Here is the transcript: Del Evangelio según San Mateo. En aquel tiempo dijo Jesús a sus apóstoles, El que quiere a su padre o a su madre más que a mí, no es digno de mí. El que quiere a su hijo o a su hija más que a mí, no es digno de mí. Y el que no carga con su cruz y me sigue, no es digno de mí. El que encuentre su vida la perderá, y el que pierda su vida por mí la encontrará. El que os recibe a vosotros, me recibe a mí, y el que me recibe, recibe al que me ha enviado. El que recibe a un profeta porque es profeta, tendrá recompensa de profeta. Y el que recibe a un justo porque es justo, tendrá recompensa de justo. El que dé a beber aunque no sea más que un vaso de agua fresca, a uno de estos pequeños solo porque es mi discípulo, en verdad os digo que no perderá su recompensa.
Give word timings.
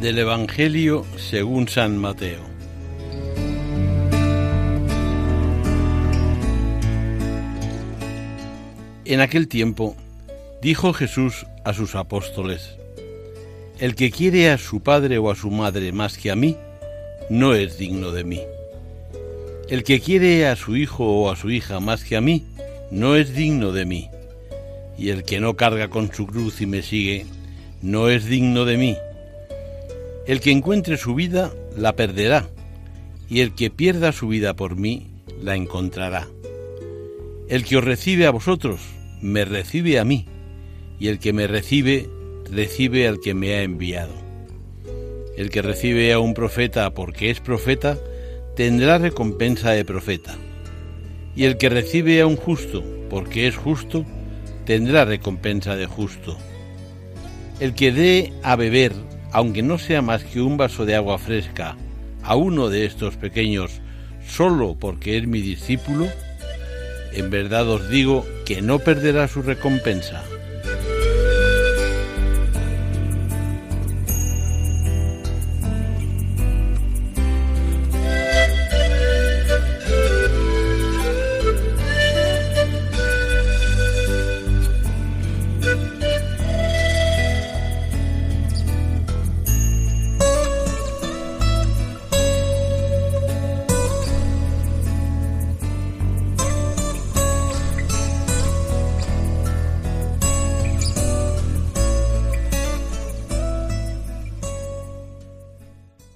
Del 0.00 0.16
Evangelio 0.20 1.04
según 1.16 1.66
San 1.66 1.98
Mateo. 1.98 2.38
En 9.04 9.20
aquel 9.20 9.48
tiempo 9.48 9.96
dijo 10.62 10.92
Jesús 10.92 11.46
a 11.64 11.74
sus 11.74 11.96
apóstoles, 11.96 12.76
El 13.80 13.96
que 13.96 14.12
quiere 14.12 14.52
a 14.52 14.58
su 14.58 14.84
padre 14.84 15.18
o 15.18 15.32
a 15.32 15.34
su 15.34 15.50
madre 15.50 15.90
más 15.90 16.16
que 16.16 16.30
a 16.30 16.36
mí, 16.36 16.56
no 17.28 17.54
es 17.54 17.76
digno 17.76 18.12
de 18.12 18.22
mí. 18.22 18.40
El 19.68 19.82
que 19.82 19.98
quiere 19.98 20.46
a 20.46 20.54
su 20.54 20.76
hijo 20.76 21.04
o 21.06 21.28
a 21.28 21.34
su 21.34 21.50
hija 21.50 21.80
más 21.80 22.04
que 22.04 22.16
a 22.16 22.20
mí, 22.20 22.46
no 22.92 23.16
es 23.16 23.34
digno 23.34 23.72
de 23.72 23.84
mí. 23.84 24.10
Y 24.96 25.08
el 25.08 25.24
que 25.24 25.40
no 25.40 25.56
carga 25.56 25.88
con 25.88 26.14
su 26.14 26.24
cruz 26.24 26.60
y 26.60 26.66
me 26.66 26.82
sigue, 26.82 27.26
no 27.82 28.08
es 28.08 28.26
digno 28.26 28.64
de 28.64 28.76
mí. 28.76 28.96
El 30.28 30.42
que 30.42 30.50
encuentre 30.50 30.98
su 30.98 31.14
vida 31.14 31.54
la 31.74 31.96
perderá, 31.96 32.50
y 33.30 33.40
el 33.40 33.54
que 33.54 33.70
pierda 33.70 34.12
su 34.12 34.28
vida 34.28 34.54
por 34.54 34.76
mí 34.76 35.06
la 35.42 35.56
encontrará. 35.56 36.28
El 37.48 37.64
que 37.64 37.78
os 37.78 37.84
recibe 37.84 38.26
a 38.26 38.30
vosotros, 38.30 38.82
me 39.22 39.46
recibe 39.46 39.98
a 39.98 40.04
mí, 40.04 40.26
y 41.00 41.08
el 41.08 41.18
que 41.18 41.32
me 41.32 41.46
recibe, 41.46 42.10
recibe 42.52 43.08
al 43.08 43.20
que 43.20 43.32
me 43.32 43.54
ha 43.54 43.62
enviado. 43.62 44.12
El 45.38 45.48
que 45.48 45.62
recibe 45.62 46.12
a 46.12 46.18
un 46.18 46.34
profeta 46.34 46.92
porque 46.92 47.30
es 47.30 47.40
profeta, 47.40 47.96
tendrá 48.54 48.98
recompensa 48.98 49.70
de 49.70 49.86
profeta. 49.86 50.36
Y 51.34 51.44
el 51.44 51.56
que 51.56 51.70
recibe 51.70 52.20
a 52.20 52.26
un 52.26 52.36
justo 52.36 52.84
porque 53.08 53.46
es 53.46 53.56
justo, 53.56 54.04
tendrá 54.66 55.06
recompensa 55.06 55.74
de 55.74 55.86
justo. 55.86 56.36
El 57.60 57.72
que 57.72 57.92
dé 57.92 58.34
a 58.42 58.56
beber 58.56 58.92
aunque 59.32 59.62
no 59.62 59.78
sea 59.78 60.02
más 60.02 60.24
que 60.24 60.40
un 60.40 60.56
vaso 60.56 60.86
de 60.86 60.94
agua 60.94 61.18
fresca, 61.18 61.76
a 62.22 62.36
uno 62.36 62.68
de 62.68 62.84
estos 62.84 63.16
pequeños 63.16 63.80
solo 64.26 64.76
porque 64.78 65.16
es 65.16 65.26
mi 65.26 65.40
discípulo, 65.40 66.06
en 67.12 67.30
verdad 67.30 67.68
os 67.68 67.88
digo 67.88 68.26
que 68.44 68.62
no 68.62 68.78
perderá 68.78 69.28
su 69.28 69.42
recompensa. 69.42 70.22